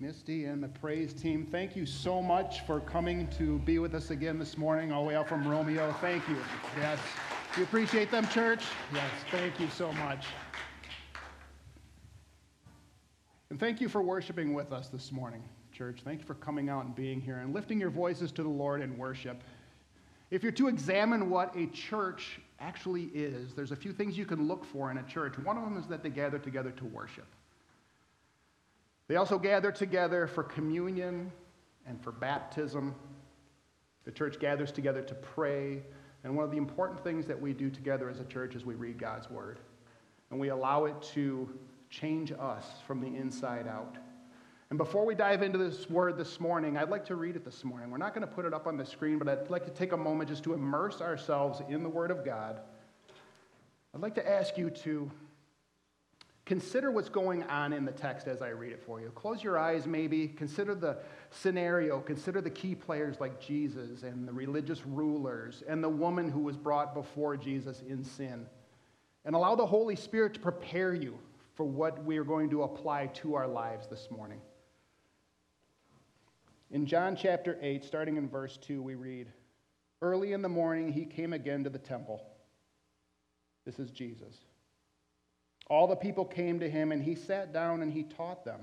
[0.00, 4.10] Misty and the praise team, thank you so much for coming to be with us
[4.10, 5.92] again this morning, all the way out from Romeo.
[6.00, 6.36] Thank you.
[6.76, 6.98] Yes.
[7.56, 8.64] You appreciate them, church?
[8.92, 9.08] Yes.
[9.30, 10.26] Thank you so much.
[13.50, 16.00] And thank you for worshiping with us this morning, church.
[16.04, 18.82] Thank you for coming out and being here and lifting your voices to the Lord
[18.82, 19.44] in worship.
[20.32, 24.48] If you're to examine what a church actually is, there's a few things you can
[24.48, 25.38] look for in a church.
[25.38, 27.26] One of them is that they gather together to worship.
[29.08, 31.30] They also gather together for communion
[31.86, 32.94] and for baptism.
[34.04, 35.82] The church gathers together to pray.
[36.24, 38.74] And one of the important things that we do together as a church is we
[38.74, 39.58] read God's word.
[40.30, 41.48] And we allow it to
[41.90, 43.96] change us from the inside out.
[44.70, 47.62] And before we dive into this word this morning, I'd like to read it this
[47.62, 47.90] morning.
[47.90, 49.92] We're not going to put it up on the screen, but I'd like to take
[49.92, 52.60] a moment just to immerse ourselves in the Word of God.
[53.94, 55.10] I'd like to ask you to
[56.46, 59.08] Consider what's going on in the text as I read it for you.
[59.14, 60.28] Close your eyes, maybe.
[60.28, 60.98] Consider the
[61.30, 62.00] scenario.
[62.00, 66.56] Consider the key players like Jesus and the religious rulers and the woman who was
[66.58, 68.46] brought before Jesus in sin.
[69.24, 71.18] And allow the Holy Spirit to prepare you
[71.54, 74.40] for what we are going to apply to our lives this morning.
[76.70, 79.28] In John chapter 8, starting in verse 2, we read
[80.02, 82.22] Early in the morning, he came again to the temple.
[83.64, 84.36] This is Jesus.
[85.68, 88.60] All the people came to him, and he sat down and he taught them.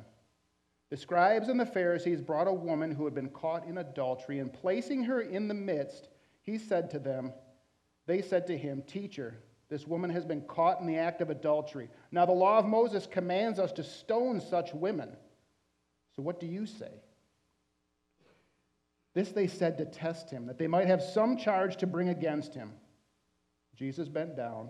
[0.90, 4.54] The scribes and the Pharisees brought a woman who had been caught in adultery, and
[4.54, 6.10] placing her in the midst,
[6.44, 7.34] he said to them,
[8.06, 9.36] They said to him, Teacher,
[9.70, 11.90] this woman has been caught in the act of adultery.
[12.12, 15.16] Now, the law of Moses commands us to stone such women.
[16.16, 16.92] So, what do you say?
[19.14, 22.54] This they said to test him, that they might have some charge to bring against
[22.54, 22.74] him.
[23.76, 24.70] Jesus bent down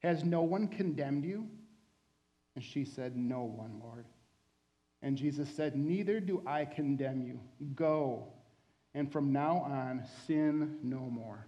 [0.00, 1.46] Has no one condemned you?
[2.56, 4.06] And she said, No one, Lord.
[5.02, 7.40] And Jesus said, Neither do I condemn you.
[7.74, 8.26] Go,
[8.94, 11.46] and from now on, sin no more.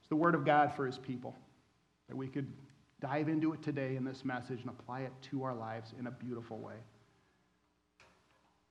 [0.00, 1.34] It's the word of God for his people,
[2.08, 2.52] that we could
[3.00, 6.10] dive into it today in this message and apply it to our lives in a
[6.10, 6.76] beautiful way.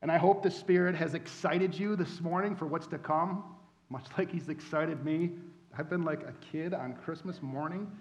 [0.01, 3.43] And I hope the Spirit has excited you this morning for what's to come,
[3.89, 5.31] much like He's excited me.
[5.77, 7.91] I've been like a kid on Christmas morning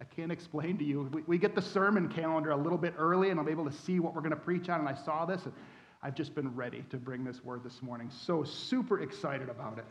[0.00, 1.08] I can't explain to you.
[1.12, 3.98] We, we, get the sermon calendar a little bit early, and I'm able to see
[3.98, 4.80] what we're going to preach on.
[4.80, 5.54] And I saw this, and
[6.02, 8.10] I've just been ready to bring this word this morning.
[8.10, 9.86] So super excited about it.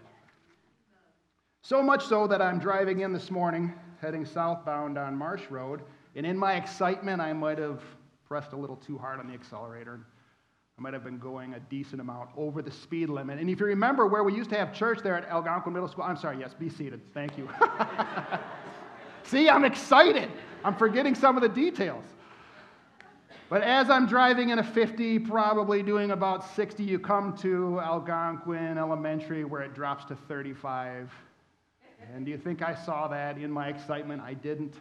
[1.62, 5.82] So much so that I'm driving in this morning, heading southbound on Marsh Road,
[6.16, 7.82] and in my excitement, I might have
[8.28, 10.00] pressed a little too hard on the accelerator.
[10.78, 13.40] I might have been going a decent amount over the speed limit.
[13.40, 16.04] And if you remember where we used to have church there at Algonac Middle School,
[16.04, 17.02] I'm sorry, yes, be seated.
[17.14, 17.50] Thank you.
[19.26, 20.30] See, I'm excited.
[20.64, 22.04] I'm forgetting some of the details.
[23.50, 28.78] But as I'm driving in a 50, probably doing about 60, you come to Algonac
[28.78, 31.12] Elementary where it drops to 35.
[32.14, 34.22] And do you think I saw that in my excitement?
[34.22, 34.76] I didn't.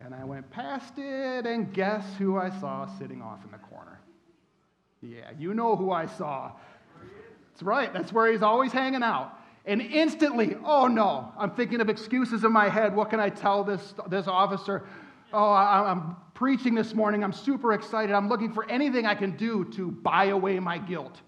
[0.00, 3.98] And I went past it, and guess who I saw sitting off in the corner?
[5.00, 6.52] Yeah, you know who I saw.
[7.50, 9.38] That's right, that's where he's always hanging out.
[9.66, 12.94] And instantly, oh no, I'm thinking of excuses in my head.
[12.94, 14.84] What can I tell this, this officer?
[15.32, 17.24] Oh, I, I'm preaching this morning.
[17.24, 18.14] I'm super excited.
[18.14, 21.20] I'm looking for anything I can do to buy away my guilt,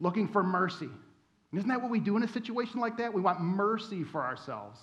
[0.00, 0.86] looking for mercy.
[0.86, 3.14] And isn't that what we do in a situation like that?
[3.14, 4.80] We want mercy for ourselves.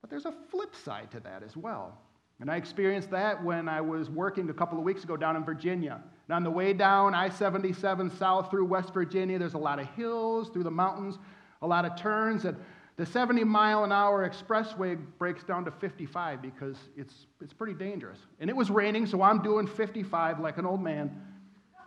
[0.00, 1.98] But there's a flip side to that as well.
[2.40, 5.44] And I experienced that when I was working a couple of weeks ago down in
[5.44, 6.02] Virginia.
[6.28, 9.86] And on the way down I 77 south through West Virginia, there's a lot of
[9.90, 11.18] hills through the mountains,
[11.62, 12.44] a lot of turns.
[12.44, 12.56] And
[12.96, 18.18] the 70 mile an hour expressway breaks down to 55 because it's, it's pretty dangerous.
[18.40, 21.20] And it was raining, so I'm doing 55 like an old man.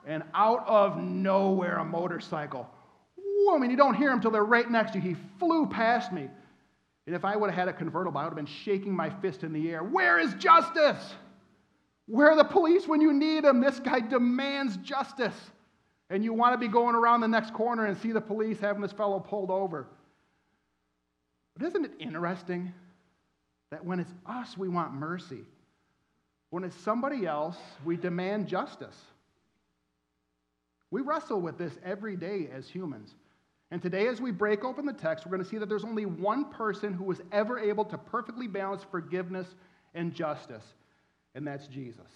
[0.05, 2.69] And out of nowhere, a motorcycle.
[3.17, 5.09] Whoa, I mean, you don't hear him until they're right next to you.
[5.09, 6.29] He flew past me.
[7.07, 9.43] And if I would have had a convertible, I would have been shaking my fist
[9.43, 9.81] in the air.
[9.81, 11.15] Where is justice?
[12.05, 13.61] Where are the police when you need them?
[13.61, 15.35] This guy demands justice.
[16.09, 18.81] And you want to be going around the next corner and see the police having
[18.81, 19.87] this fellow pulled over.
[21.57, 22.73] But isn't it interesting
[23.71, 25.43] that when it's us, we want mercy?
[26.49, 28.95] When it's somebody else, we demand justice.
[30.91, 33.15] We wrestle with this every day as humans.
[33.69, 36.05] And today, as we break open the text, we're going to see that there's only
[36.05, 39.47] one person who was ever able to perfectly balance forgiveness
[39.93, 40.63] and justice,
[41.35, 42.07] and that's Jesus.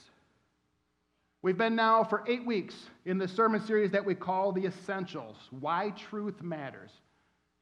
[1.42, 2.76] We've been now for eight weeks
[3.06, 6.92] in the sermon series that we call The Essentials Why Truth Matters.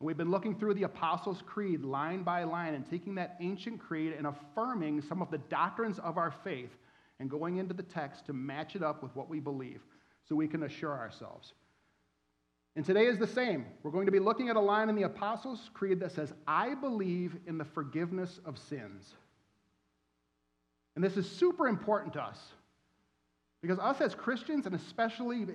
[0.02, 4.14] We've been looking through the Apostles' Creed line by line and taking that ancient creed
[4.18, 6.72] and affirming some of the doctrines of our faith
[7.20, 9.82] and going into the text to match it up with what we believe
[10.28, 11.54] so we can assure ourselves.
[12.80, 13.66] And today is the same.
[13.84, 16.76] We're going to be looking at a line in the Apostles' Creed that says, I
[16.76, 19.16] believe in the forgiveness of sins.
[20.96, 22.40] And this is super important to us
[23.62, 25.46] because us as Christians, and especially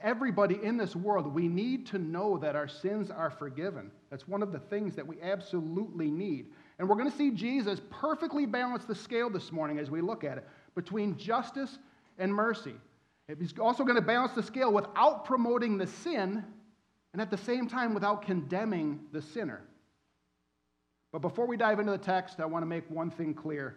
[0.00, 3.90] everybody in this world, we need to know that our sins are forgiven.
[4.08, 6.46] That's one of the things that we absolutely need.
[6.78, 10.22] And we're going to see Jesus perfectly balance the scale this morning as we look
[10.22, 11.76] at it between justice
[12.18, 12.76] and mercy.
[13.36, 16.44] He's also going to balance the scale without promoting the sin
[17.18, 19.60] and at the same time without condemning the sinner.
[21.10, 23.74] But before we dive into the text, I want to make one thing clear.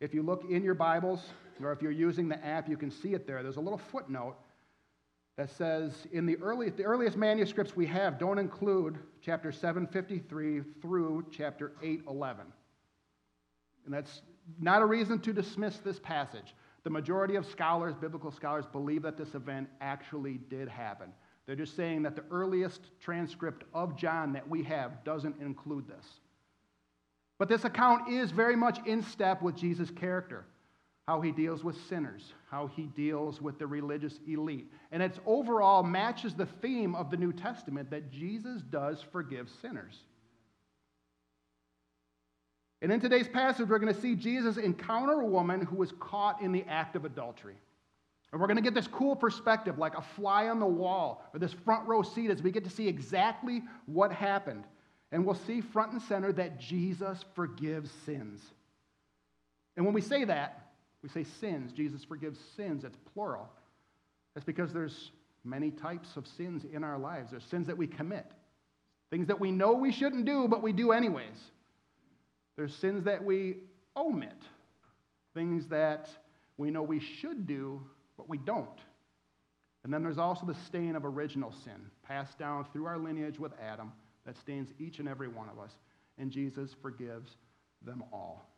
[0.00, 1.20] If you look in your Bibles,
[1.62, 3.42] or if you're using the app, you can see it there.
[3.42, 4.36] There's a little footnote
[5.36, 11.26] that says in the, early, the earliest manuscripts we have don't include chapter 753 through
[11.30, 12.46] chapter 811.
[13.84, 14.22] And that's
[14.58, 16.54] not a reason to dismiss this passage.
[16.84, 21.12] The majority of scholars, biblical scholars, believe that this event actually did happen.
[21.48, 26.04] They're just saying that the earliest transcript of John that we have doesn't include this.
[27.38, 30.44] But this account is very much in step with Jesus' character,
[31.06, 34.70] how he deals with sinners, how he deals with the religious elite.
[34.92, 39.94] And it overall matches the theme of the New Testament that Jesus does forgive sinners.
[42.82, 46.42] And in today's passage, we're going to see Jesus encounter a woman who was caught
[46.42, 47.56] in the act of adultery.
[48.30, 51.40] And we're going to get this cool perspective, like a fly on the wall, or
[51.40, 54.64] this front row seat, as we get to see exactly what happened.
[55.12, 58.42] And we'll see front and center that Jesus forgives sins.
[59.76, 60.72] And when we say that,
[61.02, 61.72] we say sins.
[61.72, 62.84] Jesus forgives sins.
[62.84, 63.48] It's plural.
[64.34, 65.10] That's because there's
[65.44, 67.30] many types of sins in our lives.
[67.30, 68.26] There's sins that we commit,
[69.10, 71.38] things that we know we shouldn't do, but we do anyways.
[72.56, 73.58] There's sins that we
[73.96, 74.42] omit,
[75.32, 76.10] things that
[76.58, 77.80] we know we should do,
[78.28, 78.68] we don't.
[79.84, 83.52] And then there's also the stain of original sin, passed down through our lineage with
[83.60, 83.92] Adam,
[84.26, 85.72] that stains each and every one of us.
[86.18, 87.36] And Jesus forgives
[87.84, 88.48] them all.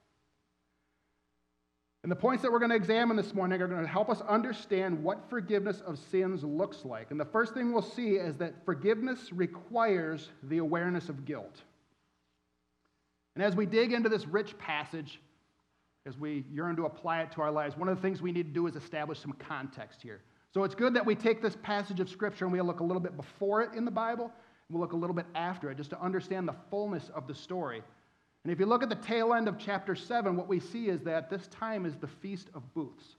[2.02, 4.22] And the points that we're going to examine this morning are going to help us
[4.22, 7.10] understand what forgiveness of sins looks like.
[7.10, 11.60] And the first thing we'll see is that forgiveness requires the awareness of guilt.
[13.36, 15.20] And as we dig into this rich passage,
[16.06, 18.46] as we yearn to apply it to our lives, one of the things we need
[18.46, 20.22] to do is establish some context here.
[20.52, 23.02] So it's good that we take this passage of Scripture and we look a little
[23.02, 24.32] bit before it in the Bible, and
[24.70, 27.82] we'll look a little bit after it just to understand the fullness of the story.
[28.44, 31.02] And if you look at the tail end of chapter 7, what we see is
[31.02, 33.16] that this time is the Feast of Booths.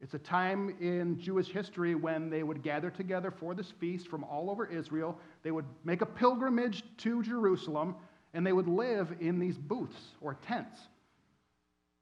[0.00, 4.24] It's a time in Jewish history when they would gather together for this feast from
[4.24, 5.18] all over Israel.
[5.42, 7.96] They would make a pilgrimage to Jerusalem
[8.34, 10.78] and they would live in these booths or tents.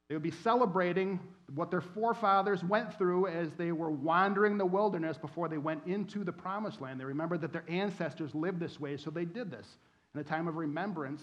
[0.08, 1.18] They would be celebrating
[1.54, 6.24] what their forefathers went through as they were wandering the wilderness before they went into
[6.24, 7.00] the promised land.
[7.00, 9.66] They remembered that their ancestors lived this way, so they did this
[10.14, 11.22] in a time of remembrance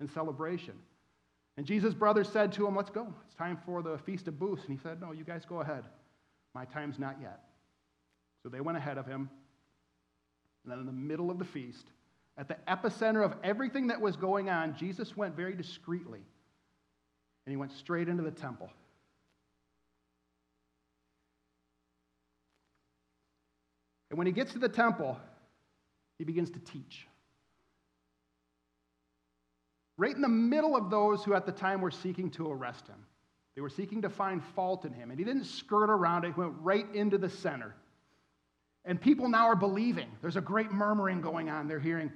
[0.00, 0.74] and celebration.
[1.58, 3.12] And Jesus' brothers said to him, Let's go.
[3.26, 4.64] It's time for the Feast of Booths.
[4.66, 5.84] And he said, No, you guys go ahead.
[6.54, 7.40] My time's not yet.
[8.42, 9.28] So they went ahead of him.
[10.64, 11.86] And then in the middle of the feast,
[12.38, 16.22] at the epicenter of everything that was going on, Jesus went very discreetly
[17.46, 18.70] and he went straight into the temple.
[24.10, 25.18] And when he gets to the temple,
[26.18, 27.06] he begins to teach.
[29.96, 33.06] Right in the middle of those who at the time were seeking to arrest him.
[33.54, 35.10] They were seeking to find fault in him.
[35.10, 37.74] And he didn't skirt around it, he went right into the center.
[38.84, 40.08] And people now are believing.
[40.20, 41.68] There's a great murmuring going on.
[41.68, 42.12] They're hearing,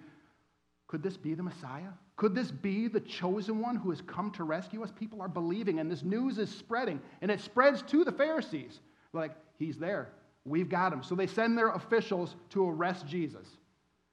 [0.89, 1.93] could this be the Messiah?
[2.17, 4.91] Could this be the chosen one who has come to rescue us?
[4.99, 8.81] People are believing, and this news is spreading, and it spreads to the Pharisees.
[9.13, 10.09] Like, he's there.
[10.47, 11.03] We've got him.
[11.03, 13.47] So they send their officials to arrest Jesus.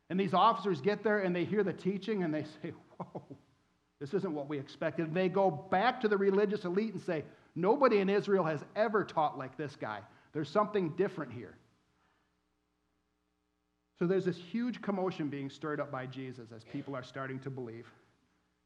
[0.10, 3.24] And these officers get there and they hear the teaching and they say, Whoa,
[4.00, 5.14] this isn't what we expected.
[5.14, 7.24] They go back to the religious elite and say,
[7.56, 10.00] Nobody in Israel has ever taught like this guy.
[10.34, 11.56] There's something different here.
[14.04, 17.50] So there's this huge commotion being stirred up by Jesus as people are starting to
[17.50, 17.88] believe.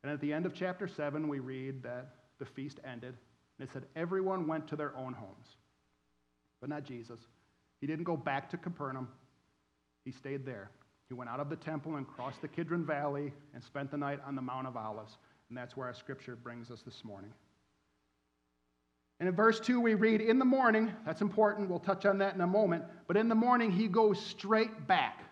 [0.01, 2.07] And at the end of chapter 7, we read that
[2.39, 3.15] the feast ended.
[3.59, 5.45] And it said, Everyone went to their own homes,
[6.59, 7.19] but not Jesus.
[7.81, 9.09] He didn't go back to Capernaum,
[10.05, 10.71] he stayed there.
[11.07, 14.19] He went out of the temple and crossed the Kidron Valley and spent the night
[14.25, 15.19] on the Mount of Olives.
[15.49, 17.31] And that's where our scripture brings us this morning.
[19.19, 22.33] And in verse 2, we read, In the morning, that's important, we'll touch on that
[22.33, 25.25] in a moment, but in the morning, he goes straight back.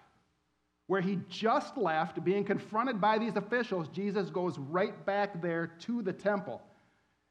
[0.88, 6.02] Where he just left, being confronted by these officials, Jesus goes right back there to
[6.02, 6.62] the temple.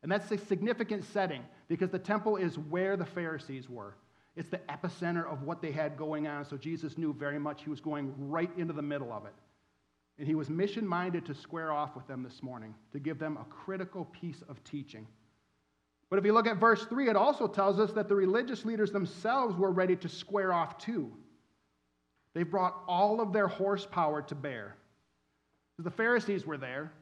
[0.03, 3.95] And that's a significant setting because the temple is where the Pharisees were.
[4.37, 6.45] It's the epicenter of what they had going on.
[6.45, 9.35] So Jesus knew very much he was going right into the middle of it.
[10.19, 13.37] And he was mission minded to square off with them this morning, to give them
[13.37, 15.07] a critical piece of teaching.
[16.11, 18.93] But if you look at verse 3, it also tells us that the religious leaders
[18.93, 21.13] themselves were ready to square off too.
[22.35, 24.77] They brought all of their horsepower to bear.
[25.79, 26.93] The Pharisees were there,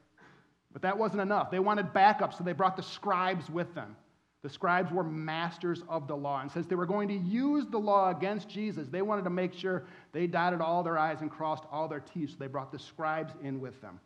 [0.72, 1.50] but that wasn't enough.
[1.50, 3.96] They wanted backup, so they brought the scribes with them.
[4.42, 6.40] The scribes were masters of the law.
[6.40, 9.54] And since they were going to use the law against Jesus, they wanted to make
[9.54, 12.30] sure they dotted all their I's and crossed all their T's.
[12.30, 14.00] So they brought the scribes in with them.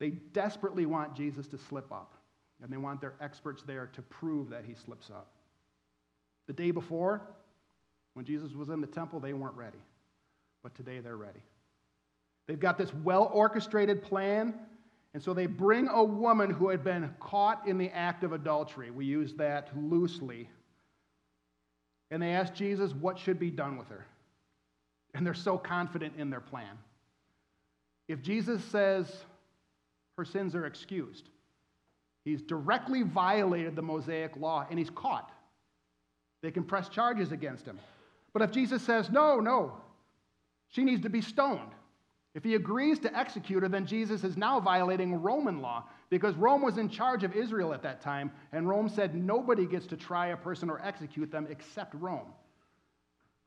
[0.00, 2.14] They desperately want Jesus to slip up,
[2.60, 5.28] and they want their experts there to prove that he slips up.
[6.48, 7.22] The day before,
[8.14, 9.78] when Jesus was in the temple, they weren't ready.
[10.62, 11.42] But today they're ready.
[12.46, 14.54] They've got this well orchestrated plan
[15.14, 18.90] and so they bring a woman who had been caught in the act of adultery.
[18.90, 20.48] We use that loosely.
[22.10, 24.06] And they ask Jesus what should be done with her.
[25.14, 26.78] And they're so confident in their plan.
[28.08, 29.24] If Jesus says
[30.16, 31.28] her sins are excused,
[32.24, 35.30] he's directly violated the Mosaic law and he's caught.
[36.42, 37.78] They can press charges against him.
[38.32, 39.76] But if Jesus says, no, no,
[40.72, 41.70] she needs to be stoned,
[42.34, 46.62] if he agrees to execute her, then Jesus is now violating Roman law because Rome
[46.62, 50.28] was in charge of Israel at that time, and Rome said nobody gets to try
[50.28, 52.32] a person or execute them except Rome.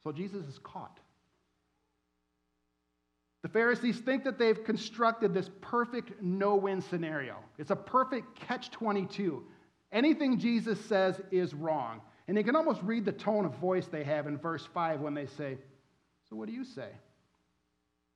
[0.03, 0.99] So Jesus is caught.
[3.41, 7.37] The Pharisees think that they've constructed this perfect no win scenario.
[7.57, 9.43] It's a perfect catch 22.
[9.91, 12.01] Anything Jesus says is wrong.
[12.27, 15.13] And you can almost read the tone of voice they have in verse 5 when
[15.13, 15.57] they say,
[16.27, 16.89] So what do you say?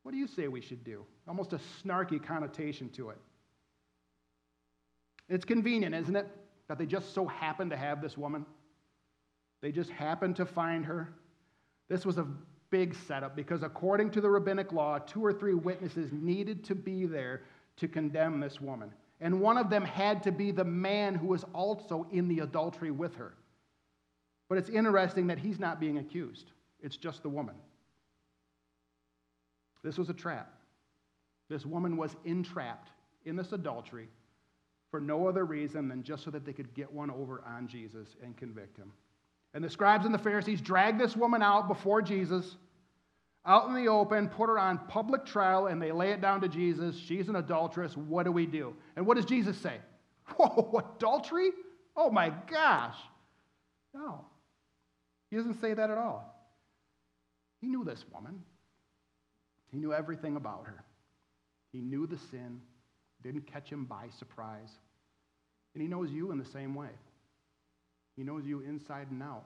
[0.09, 1.05] What do you say we should do?
[1.27, 3.17] Almost a snarky connotation to it.
[5.29, 6.25] It's convenient, isn't it,
[6.67, 8.43] that they just so happen to have this woman?
[9.61, 11.13] They just happened to find her.
[11.89, 12.25] This was a
[12.71, 17.05] big setup because, according to the rabbinic law, two or three witnesses needed to be
[17.05, 17.43] there
[17.77, 18.91] to condemn this woman.
[19.21, 22.89] And one of them had to be the man who was also in the adultery
[22.89, 23.35] with her.
[24.47, 26.51] But it's interesting that he's not being accused,
[26.81, 27.53] it's just the woman.
[29.83, 30.53] This was a trap.
[31.49, 32.89] This woman was entrapped
[33.25, 34.09] in this adultery
[34.91, 38.07] for no other reason than just so that they could get one over on Jesus
[38.23, 38.91] and convict him.
[39.53, 42.55] And the scribes and the Pharisees drag this woman out before Jesus,
[43.45, 46.47] out in the open, put her on public trial, and they lay it down to
[46.47, 46.95] Jesus.
[46.97, 47.97] She's an adulteress.
[47.97, 48.75] What do we do?
[48.95, 49.77] And what does Jesus say?
[50.37, 51.49] Whoa, adultery?
[51.95, 52.97] Oh my gosh.
[53.93, 54.25] No.
[55.31, 56.35] He doesn't say that at all.
[57.61, 58.43] He knew this woman.
[59.71, 60.83] He knew everything about her.
[61.71, 62.61] He knew the sin,
[63.21, 64.71] didn't catch him by surprise.
[65.73, 66.89] And he knows you in the same way.
[68.15, 69.45] He knows you inside and out.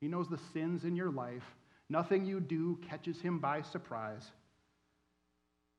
[0.00, 1.44] He knows the sins in your life.
[1.88, 4.30] Nothing you do catches him by surprise.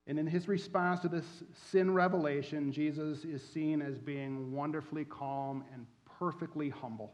[0.05, 1.25] And in his response to this
[1.69, 5.85] sin revelation, Jesus is seen as being wonderfully calm and
[6.17, 7.13] perfectly humble.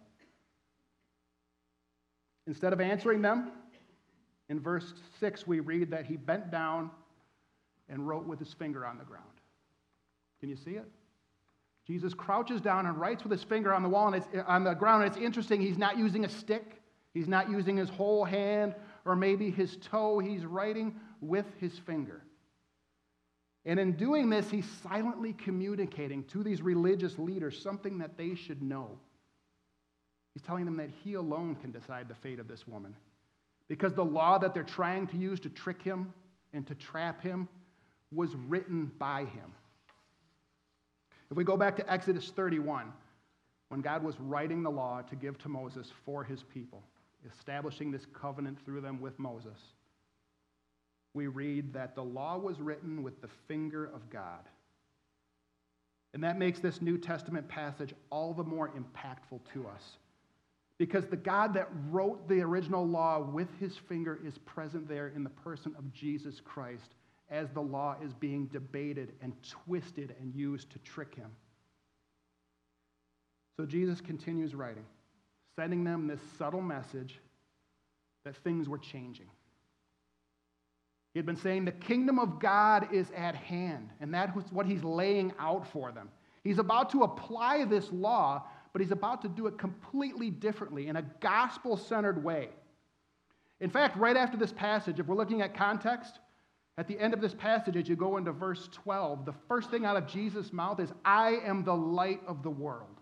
[2.45, 3.51] Instead of answering them,
[4.49, 6.91] in verse 6, we read that he bent down
[7.89, 9.25] and wrote with his finger on the ground.
[10.39, 10.89] Can you see it?
[11.85, 15.03] Jesus crouches down and writes with his finger on the wall and on the ground.
[15.03, 16.81] And it's interesting, he's not using a stick,
[17.13, 20.19] he's not using his whole hand or maybe his toe.
[20.19, 22.23] He's writing with his finger.
[23.65, 28.61] And in doing this, he's silently communicating to these religious leaders something that they should
[28.61, 28.99] know.
[30.33, 32.95] He's telling them that he alone can decide the fate of this woman
[33.73, 36.13] because the law that they're trying to use to trick him
[36.53, 37.47] and to trap him
[38.11, 39.51] was written by him.
[41.31, 42.93] If we go back to Exodus 31,
[43.69, 46.83] when God was writing the law to give to Moses for his people,
[47.27, 49.57] establishing this covenant through them with Moses,
[51.15, 54.47] we read that the law was written with the finger of God.
[56.13, 59.97] And that makes this New Testament passage all the more impactful to us
[60.83, 65.23] because the God that wrote the original law with his finger is present there in
[65.23, 66.95] the person of Jesus Christ
[67.31, 71.31] as the law is being debated and twisted and used to trick him.
[73.55, 74.83] So Jesus continues writing,
[75.55, 77.17] sending them this subtle message
[78.25, 79.27] that things were changing.
[81.13, 84.65] He had been saying the kingdom of God is at hand, and that was what
[84.65, 86.09] he's laying out for them.
[86.43, 90.95] He's about to apply this law, but he's about to do it completely differently in
[90.95, 92.49] a gospel centered way.
[93.61, 96.19] In fact, right after this passage, if we're looking at context,
[96.77, 99.85] at the end of this passage, as you go into verse 12, the first thing
[99.85, 102.99] out of Jesus' mouth is, I am the light of the world.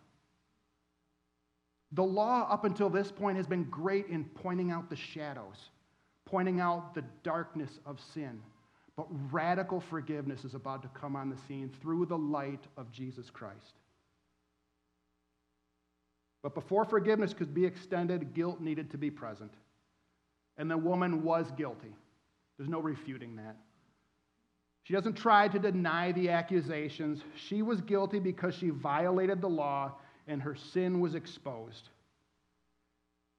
[1.94, 5.70] The law, up until this point, has been great in pointing out the shadows,
[6.26, 8.42] pointing out the darkness of sin.
[8.98, 13.30] But radical forgiveness is about to come on the scene through the light of Jesus
[13.30, 13.81] Christ.
[16.44, 19.54] But before forgiveness could be extended, guilt needed to be present.
[20.58, 21.96] And the woman was guilty.
[22.58, 23.58] There's no refuting that.
[24.84, 27.22] She doesn't try to deny the accusations.
[27.36, 29.94] She was guilty because she violated the law
[30.28, 31.90] and her sin was exposed.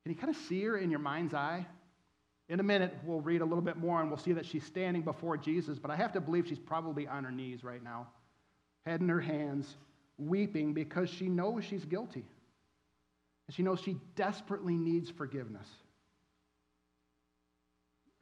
[0.02, 1.66] Can you kind of see her in your mind's eye?
[2.48, 5.02] In a minute, we'll read a little bit more and we'll see that she's standing
[5.02, 8.08] before Jesus, but I have to believe she's probably on her knees right now,
[8.84, 9.76] head in her hands,
[10.18, 12.24] weeping because she knows she's guilty.
[13.46, 15.66] And she knows she desperately needs forgiveness.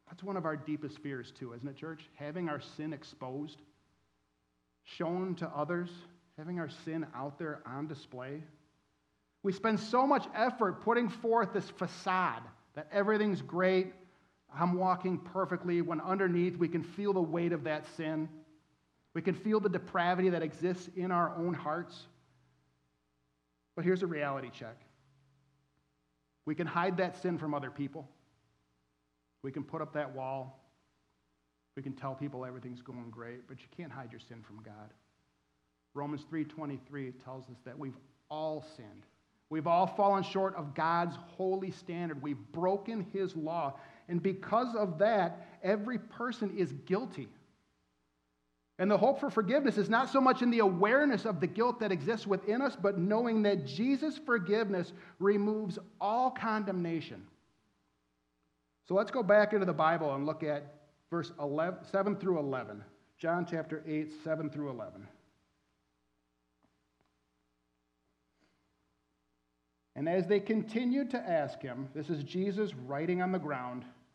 [0.09, 2.03] That's one of our deepest fears, too, isn't it, church?
[2.17, 3.63] Having our sin exposed,
[4.85, 5.91] shown to others,
[6.37, 8.43] having our sin out there on display.
[9.43, 12.43] We spend so much effort putting forth this facade
[12.75, 13.93] that everything's great,
[14.53, 18.29] I'm walking perfectly, when underneath we can feel the weight of that sin.
[19.15, 22.07] We can feel the depravity that exists in our own hearts.
[23.77, 24.77] But here's a reality check
[26.47, 28.09] we can hide that sin from other people.
[29.43, 30.61] We can put up that wall.
[31.77, 34.93] We can tell people everything's going great, but you can't hide your sin from God.
[35.95, 37.97] Romans 3:23 tells us that we've
[38.31, 39.07] all sinned.
[39.49, 42.23] We've all fallen short of God's holy standard.
[42.23, 43.79] We've broken his law,
[44.09, 47.29] and because of that, every person is guilty.
[48.81, 51.81] And the hope for forgiveness is not so much in the awareness of the guilt
[51.81, 57.27] that exists within us, but knowing that Jesus' forgiveness removes all condemnation.
[58.89, 60.77] So let's go back into the Bible and look at
[61.11, 62.83] verse 11, 7 through 11.
[63.19, 65.07] John chapter 8, 7 through 11.
[69.95, 73.85] And as they continued to ask him, this is Jesus writing on the ground,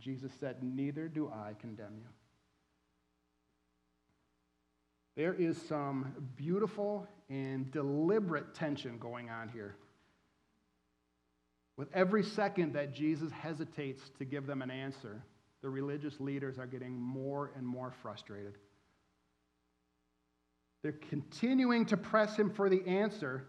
[0.00, 2.08] Jesus said, Neither do I condemn you.
[5.16, 9.76] There is some beautiful and deliberate tension going on here.
[11.76, 15.22] With every second that Jesus hesitates to give them an answer,
[15.62, 18.58] the religious leaders are getting more and more frustrated.
[20.82, 23.46] They're continuing to press him for the answer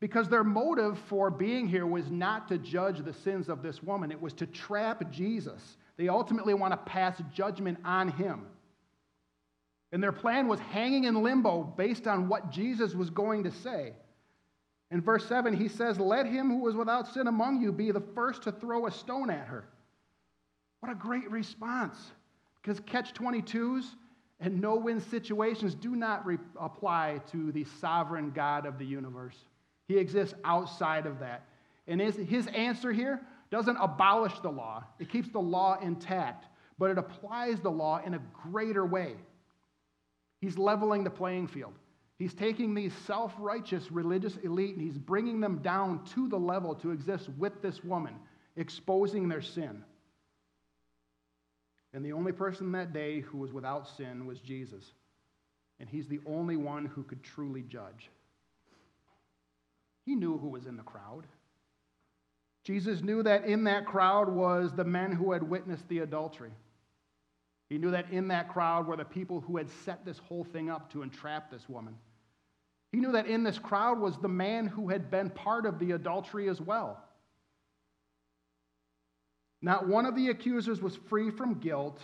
[0.00, 4.10] because their motive for being here was not to judge the sins of this woman,
[4.12, 5.76] it was to trap Jesus.
[5.98, 8.46] They ultimately want to pass judgment on him.
[9.92, 13.92] And their plan was hanging in limbo based on what Jesus was going to say.
[14.90, 18.02] In verse 7, he says, Let him who is without sin among you be the
[18.14, 19.68] first to throw a stone at her.
[20.80, 21.96] What a great response.
[22.62, 23.84] Because catch 22s
[24.40, 29.36] and no win situations do not re- apply to the sovereign God of the universe.
[29.88, 31.44] He exists outside of that.
[31.86, 36.46] And his, his answer here doesn't abolish the law, it keeps the law intact,
[36.78, 39.14] but it applies the law in a greater way.
[40.40, 41.74] He's leveling the playing field.
[42.18, 46.74] He's taking these self righteous religious elite and he's bringing them down to the level
[46.76, 48.14] to exist with this woman,
[48.56, 49.84] exposing their sin.
[51.94, 54.92] And the only person that day who was without sin was Jesus.
[55.80, 58.10] And he's the only one who could truly judge.
[60.04, 61.26] He knew who was in the crowd.
[62.68, 66.50] Jesus knew that in that crowd was the men who had witnessed the adultery.
[67.70, 70.68] He knew that in that crowd were the people who had set this whole thing
[70.68, 71.94] up to entrap this woman.
[72.92, 75.92] He knew that in this crowd was the man who had been part of the
[75.92, 77.02] adultery as well.
[79.62, 81.98] Not one of the accusers was free from guilt.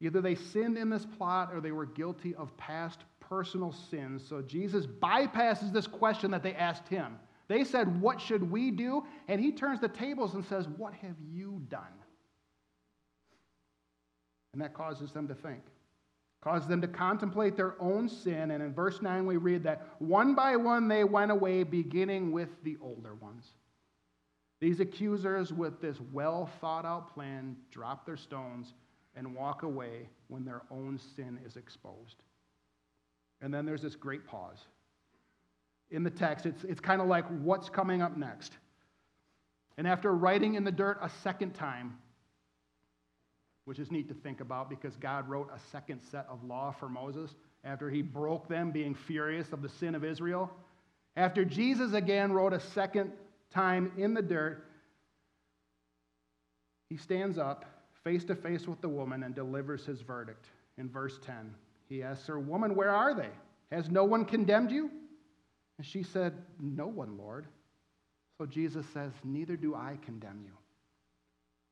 [0.00, 4.22] Either they sinned in this plot or they were guilty of past personal sins.
[4.28, 9.04] So Jesus bypasses this question that they asked him They said, What should we do?
[9.26, 11.82] And he turns the tables and says, What have you done?
[14.52, 15.62] And that causes them to think,
[16.42, 18.50] causes them to contemplate their own sin.
[18.50, 22.48] And in verse 9, we read that one by one they went away, beginning with
[22.64, 23.44] the older ones.
[24.60, 28.74] These accusers, with this well thought out plan, drop their stones
[29.14, 32.16] and walk away when their own sin is exposed.
[33.40, 34.58] And then there's this great pause.
[35.90, 38.52] In the text, it's, it's kind of like what's coming up next.
[39.76, 41.96] And after writing in the dirt a second time,
[43.64, 46.88] which is neat to think about because God wrote a second set of law for
[46.88, 50.50] Moses after he broke them, being furious of the sin of Israel.
[51.16, 53.12] After Jesus again wrote a second
[53.50, 54.64] time in the dirt,
[56.88, 57.64] he stands up
[58.02, 60.46] face to face with the woman and delivers his verdict.
[60.78, 61.54] In verse 10,
[61.88, 63.28] he asks her, Woman, where are they?
[63.70, 64.90] Has no one condemned you?
[65.78, 67.46] And she said, No one, Lord.
[68.36, 70.52] So Jesus says, Neither do I condemn you.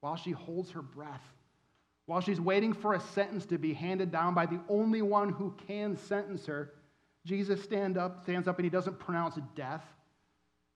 [0.00, 1.22] While she holds her breath,
[2.06, 5.54] while she's waiting for a sentence to be handed down by the only one who
[5.66, 6.72] can sentence her,
[7.24, 9.82] Jesus stand up, stands up and he doesn't pronounce death.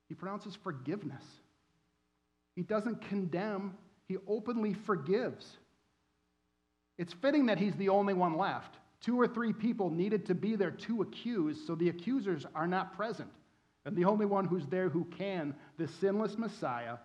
[0.08, 1.22] He pronounces forgiveness.
[2.56, 3.76] He doesn't condemn,
[4.08, 5.56] he openly forgives.
[6.98, 8.74] It's fitting that he's the only one left.
[9.00, 12.96] Two or three people needed to be there to accuse, so the accusers are not
[12.96, 13.30] present.
[13.84, 16.98] And the only one who's there who can, the sinless Messiah,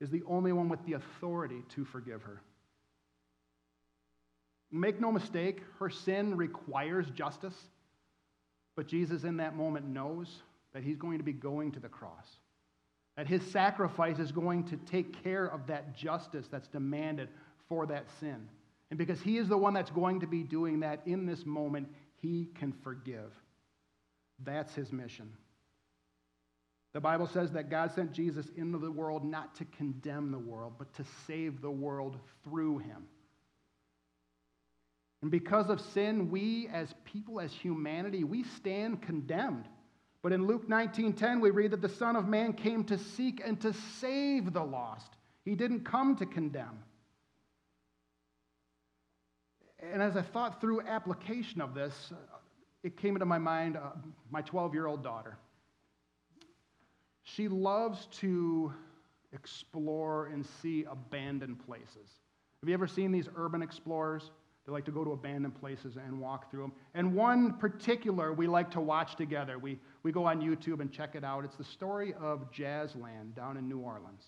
[0.00, 2.42] is the only one with the authority to forgive her.
[4.72, 7.54] Make no mistake, her sin requires justice,
[8.76, 12.26] but Jesus in that moment knows that he's going to be going to the cross,
[13.16, 17.28] that his sacrifice is going to take care of that justice that's demanded
[17.68, 18.48] for that sin.
[18.90, 21.88] And because he is the one that's going to be doing that in this moment,
[22.20, 23.32] he can forgive.
[24.44, 25.30] That's his mission.
[26.92, 30.72] The Bible says that God sent Jesus into the world not to condemn the world,
[30.76, 33.06] but to save the world through him.
[35.22, 39.68] And because of sin, we as people, as humanity, we stand condemned.
[40.22, 43.60] But in Luke 19:10, we read that the Son of Man came to seek and
[43.60, 45.16] to save the lost.
[45.44, 46.82] He didn't come to condemn.
[49.82, 52.12] And as I thought through application of this,
[52.82, 53.90] it came into my mind uh,
[54.30, 55.36] my 12 year old daughter.
[57.22, 58.72] She loves to
[59.32, 62.20] explore and see abandoned places.
[62.60, 64.30] Have you ever seen these urban explorers?
[64.66, 66.72] They like to go to abandoned places and walk through them.
[66.94, 69.58] And one particular we like to watch together.
[69.58, 71.44] We, we go on YouTube and check it out.
[71.44, 74.24] It's the story of Jazzland down in New Orleans.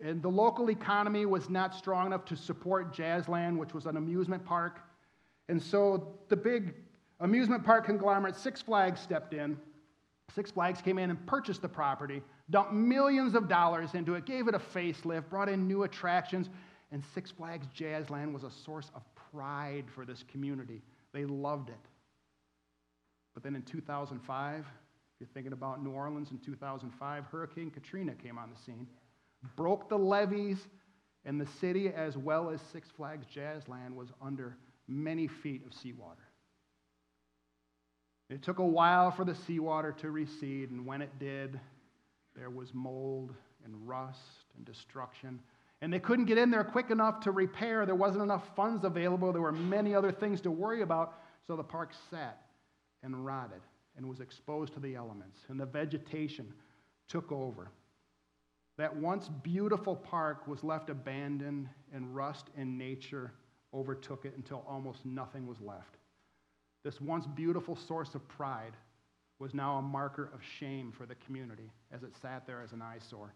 [0.00, 4.44] And the local economy was not strong enough to support Jazzland, which was an amusement
[4.44, 4.80] park.
[5.48, 6.74] And so the big
[7.20, 9.56] amusement park conglomerate Six Flags stepped in.
[10.34, 14.48] Six Flags came in and purchased the property, dumped millions of dollars into it, gave
[14.48, 16.48] it a facelift, brought in new attractions,
[16.90, 20.82] and Six Flags Jazzland was a source of pride for this community.
[21.12, 21.74] They loved it.
[23.34, 24.64] But then in 2005, if
[25.20, 28.86] you're thinking about New Orleans in 2005, Hurricane Katrina came on the scene,
[29.56, 30.58] broke the levees,
[31.24, 36.28] and the city, as well as Six Flags Jazzland, was under many feet of seawater.
[38.30, 41.58] It took a while for the seawater to recede, and when it did,
[42.36, 45.40] there was mold and rust and destruction
[45.84, 47.84] and they couldn't get in there quick enough to repair.
[47.84, 49.32] There wasn't enough funds available.
[49.32, 51.18] There were many other things to worry about.
[51.46, 52.40] So the park sat
[53.02, 53.60] and rotted
[53.94, 56.54] and was exposed to the elements, and the vegetation
[57.06, 57.68] took over.
[58.76, 63.32] That once beautiful park was left abandoned, and rust and nature
[63.72, 65.96] overtook it until almost nothing was left.
[66.82, 68.72] This once beautiful source of pride
[69.38, 72.82] was now a marker of shame for the community as it sat there as an
[72.82, 73.32] eyesore.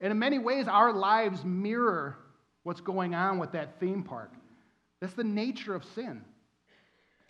[0.00, 2.16] And in many ways, our lives mirror
[2.62, 4.32] what's going on with that theme park.
[5.00, 6.24] That's the nature of sin.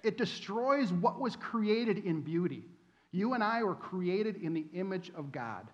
[0.02, 2.64] It destroys what was created in beauty.
[3.12, 5.68] You and I were created in the image of God.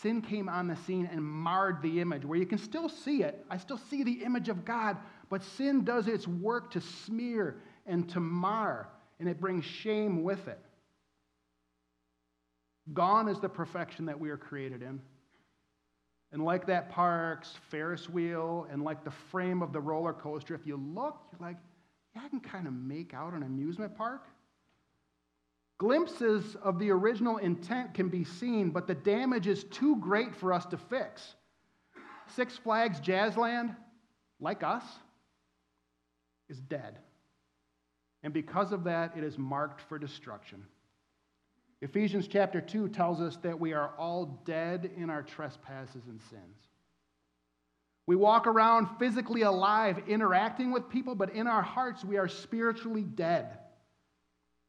[0.00, 3.44] Sin came on the scene and marred the image, where you can still see it.
[3.50, 4.96] I still see the image of God,
[5.28, 8.88] but sin does its work to smear and to mar,
[9.20, 10.58] and it brings shame with it.
[12.92, 15.00] Gone is the perfection that we are created in.
[16.32, 20.66] And like that park's Ferris wheel and like the frame of the roller coaster, if
[20.66, 21.58] you look, you're like,
[22.16, 24.26] yeah, I can kind of make out an amusement park.
[25.78, 30.52] Glimpses of the original intent can be seen, but the damage is too great for
[30.52, 31.34] us to fix.
[32.28, 33.76] Six Flags Jazzland,
[34.40, 34.84] like us,
[36.48, 36.98] is dead.
[38.22, 40.64] And because of that, it is marked for destruction.
[41.80, 46.68] Ephesians chapter 2 tells us that we are all dead in our trespasses and sins.
[48.06, 53.02] We walk around physically alive, interacting with people, but in our hearts, we are spiritually
[53.02, 53.58] dead.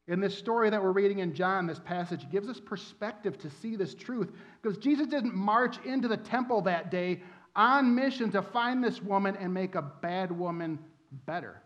[0.06, 3.74] In this story that we're reading in John, this passage gives us perspective to see
[3.74, 7.22] this truth because Jesus didn't march into the temple that day
[7.56, 10.78] on mission to find this woman and make a bad woman
[11.24, 11.62] better.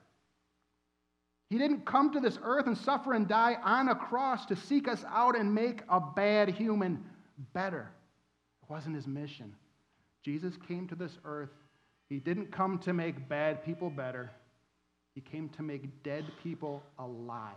[1.51, 4.87] He didn't come to this earth and suffer and die on a cross to seek
[4.87, 7.03] us out and make a bad human
[7.55, 7.91] better.
[8.63, 9.55] It wasn't his mission.
[10.23, 11.51] Jesus came to this earth.
[12.09, 14.31] He didn't come to make bad people better,
[15.15, 17.55] he came to make dead people alive.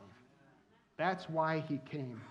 [1.02, 2.22] That's why he came.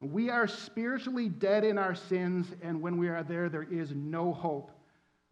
[0.00, 4.32] We are spiritually dead in our sins, and when we are there, there is no
[4.32, 4.70] hope.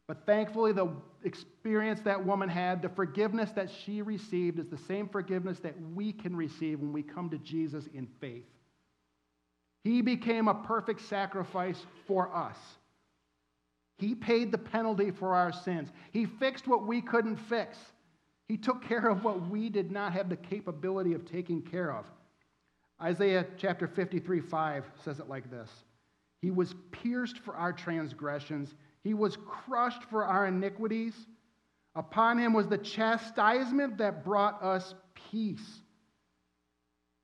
[0.07, 0.93] But thankfully, the
[1.25, 6.13] experience that woman had, the forgiveness that she received, is the same forgiveness that we
[6.13, 8.45] can receive when we come to Jesus in faith.
[9.83, 12.59] He became a perfect sacrifice for us.
[13.97, 15.89] He paid the penalty for our sins.
[16.13, 17.79] He fixed what we couldn't fix.
[18.51, 22.05] He took care of what we did not have the capability of taking care of.
[23.01, 25.71] Isaiah chapter 53 5 says it like this
[26.43, 31.15] He was pierced for our transgressions, He was crushed for our iniquities.
[31.95, 34.97] Upon Him was the chastisement that brought us
[35.31, 35.83] peace.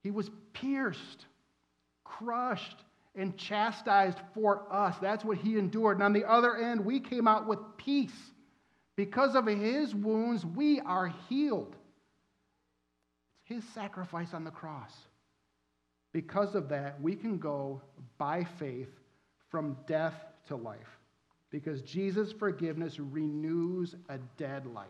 [0.05, 1.27] He was pierced,
[2.05, 2.85] crushed,
[3.17, 4.95] and chastised for us.
[5.03, 5.97] That's what He endured.
[5.97, 8.15] And on the other end, we came out with peace.
[8.97, 11.77] Because of His wounds, we are healed.
[13.43, 14.93] It's His sacrifice on the cross.
[16.13, 17.83] Because of that, we can go
[18.17, 18.89] by faith
[19.51, 20.15] from death
[20.49, 20.99] to life.
[21.51, 24.89] Because Jesus' forgiveness renews a dead life.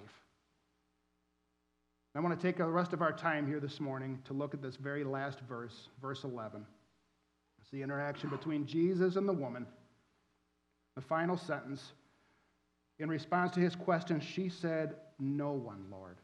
[2.14, 4.62] I want to take the rest of our time here this morning to look at
[4.62, 6.64] this very last verse, verse 11.
[7.61, 9.66] It's the interaction between Jesus and the woman.
[10.95, 11.92] The final sentence.
[12.99, 16.17] In response to his question, she said, No one, Lord.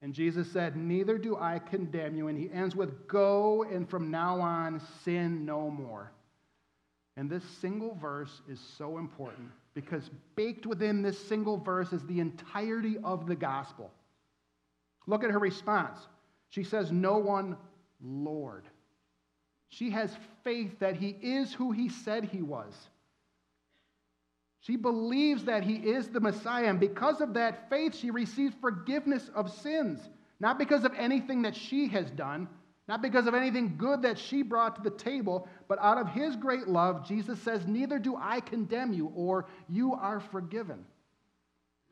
[0.00, 2.28] And Jesus said, Neither do I condemn you.
[2.28, 6.12] And he ends with, Go and from now on sin no more.
[7.16, 12.20] And this single verse is so important because baked within this single verse is the
[12.20, 13.90] entirety of the gospel.
[15.06, 15.98] Look at her response.
[16.50, 17.56] She says, No one,
[18.00, 18.64] Lord.
[19.68, 22.74] She has faith that he is who he said he was.
[24.62, 29.28] She believes that he is the Messiah, and because of that faith, she receives forgiveness
[29.34, 29.98] of sins.
[30.38, 32.48] Not because of anything that she has done,
[32.86, 36.36] not because of anything good that she brought to the table, but out of his
[36.36, 40.84] great love, Jesus says, Neither do I condemn you, or you are forgiven.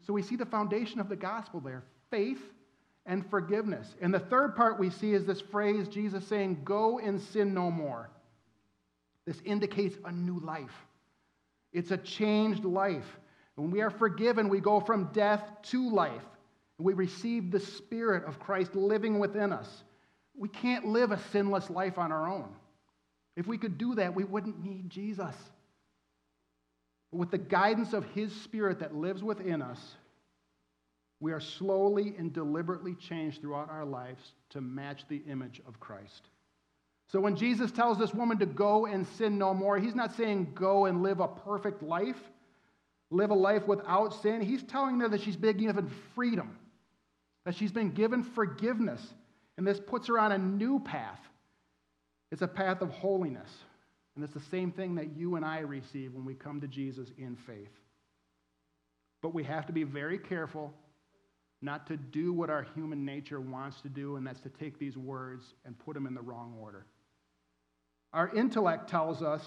[0.07, 2.43] So we see the foundation of the gospel there faith
[3.05, 3.97] and forgiveness.
[4.01, 7.69] And the third part we see is this phrase Jesus saying, Go and sin no
[7.69, 8.11] more.
[9.27, 10.87] This indicates a new life.
[11.73, 13.19] It's a changed life.
[13.55, 16.23] When we are forgiven, we go from death to life.
[16.79, 19.85] We receive the Spirit of Christ living within us.
[20.37, 22.49] We can't live a sinless life on our own.
[23.37, 25.35] If we could do that, we wouldn't need Jesus.
[27.11, 29.97] But with the guidance of His Spirit that lives within us,
[31.21, 36.23] we are slowly and deliberately changed throughout our lives to match the image of Christ.
[37.11, 40.53] So when Jesus tells this woman to go and sin no more, he's not saying
[40.55, 42.21] go and live a perfect life,
[43.11, 44.41] live a life without sin.
[44.41, 46.57] He's telling her that she's been given freedom,
[47.45, 49.05] that she's been given forgiveness,
[49.59, 51.21] and this puts her on a new path.
[52.31, 53.51] It's a path of holiness.
[54.15, 57.09] And it's the same thing that you and I receive when we come to Jesus
[57.19, 57.73] in faith.
[59.21, 60.73] But we have to be very careful
[61.61, 64.97] not to do what our human nature wants to do, and that's to take these
[64.97, 66.87] words and put them in the wrong order.
[68.13, 69.43] Our intellect tells us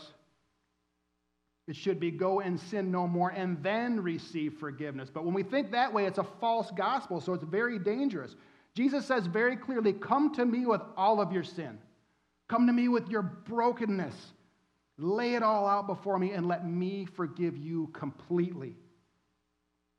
[1.68, 5.10] it should be go and sin no more and then receive forgiveness.
[5.14, 8.36] But when we think that way, it's a false gospel, so it's very dangerous.
[8.76, 11.78] Jesus says very clearly, Come to me with all of your sin.
[12.50, 14.16] Come to me with your brokenness.
[14.98, 18.76] Lay it all out before me and let me forgive you completely.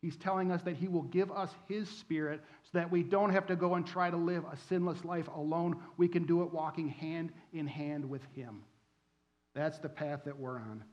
[0.04, 3.46] He's telling us that He will give us His Spirit so that we don't have
[3.46, 5.80] to go and try to live a sinless life alone.
[5.96, 8.64] We can do it walking hand in hand with Him.
[9.54, 10.84] That's the path that we're on.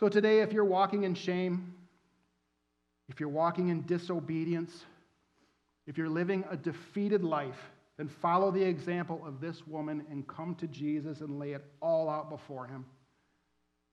[0.00, 1.74] So today, if you're walking in shame,
[3.10, 4.86] if you're walking in disobedience,
[5.86, 7.60] if you're living a defeated life,
[7.98, 12.08] then follow the example of this woman and come to Jesus and lay it all
[12.08, 12.86] out before Him.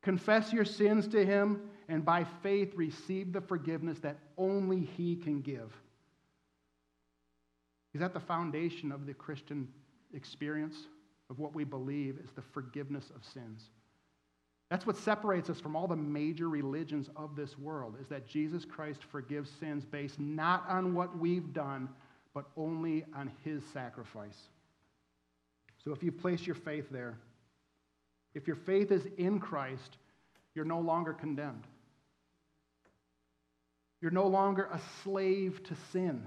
[0.02, 5.42] Confess your sins to Him and by faith receive the forgiveness that only He can
[5.42, 5.72] give.
[7.94, 9.68] Is that the foundation of the Christian
[10.14, 10.76] experience,
[11.30, 13.70] of what we believe is the forgiveness of sins.
[14.70, 18.64] That's what separates us from all the major religions of this world, is that Jesus
[18.64, 21.90] Christ forgives sins based not on what we've done,
[22.34, 24.48] but only on his sacrifice.
[25.84, 27.18] So if you place your faith there,
[28.34, 29.98] if your faith is in Christ,
[30.56, 31.66] you're no longer condemned.
[34.02, 36.26] You're no longer a slave to sin.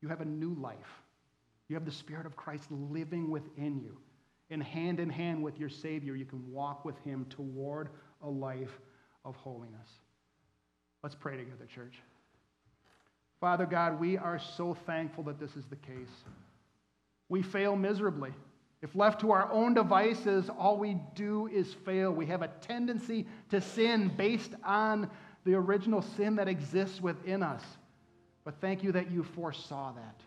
[0.00, 0.76] You have a new life.
[1.68, 3.98] You have the Spirit of Christ living within you.
[4.50, 7.88] And hand in hand with your Savior, you can walk with Him toward
[8.22, 8.80] a life
[9.24, 9.88] of holiness.
[11.02, 11.94] Let's pray together, church.
[13.40, 16.24] Father God, we are so thankful that this is the case.
[17.28, 18.32] We fail miserably.
[18.82, 22.10] If left to our own devices, all we do is fail.
[22.10, 25.08] We have a tendency to sin based on
[25.44, 27.62] the original sin that exists within us.
[28.44, 30.20] But thank you that you foresaw that.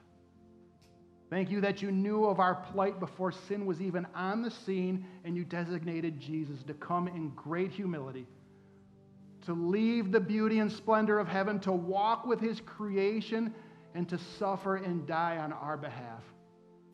[1.30, 5.06] Thank you that you knew of our plight before sin was even on the scene
[5.26, 8.26] and you designated Jesus to come in great humility,
[9.46, 13.54] to leave the beauty and splendor of heaven, to walk with his creation,
[13.96, 16.24] and to suffer and die on our behalf.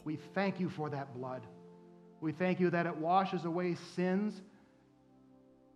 [0.04, 1.42] We thank you for that blood.
[2.20, 4.42] We thank you that it washes away sins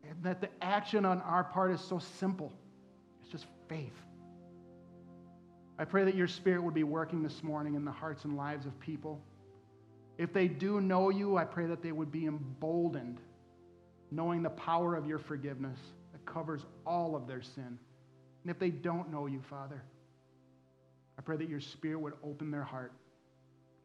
[0.07, 2.53] and that the action on our part is so simple.
[3.21, 3.93] It's just faith.
[5.77, 8.65] I pray that your spirit would be working this morning in the hearts and lives
[8.65, 9.21] of people.
[10.17, 13.19] If they do know you, I pray that they would be emboldened,
[14.11, 15.77] knowing the power of your forgiveness
[16.13, 17.77] that covers all of their sin.
[18.43, 19.81] And if they don't know you, Father,
[21.17, 22.93] I pray that your spirit would open their heart,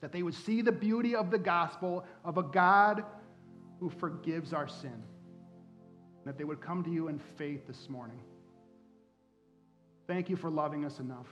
[0.01, 3.05] that they would see the beauty of the gospel of a God
[3.79, 5.03] who forgives our sin,
[6.25, 8.21] that they would come to you in faith this morning.
[10.07, 11.27] Thank you for loving us enough.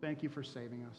[0.00, 0.92] Thank you for saving us.